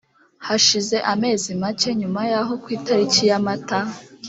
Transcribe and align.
hashize 0.47 0.97
amezi 1.13 1.49
make 1.61 1.89
nyuma 1.99 2.21
yaho 2.31 2.53
ku 2.63 2.67
itariki 2.77 3.21
ya 3.29 3.37
mata 3.45 3.79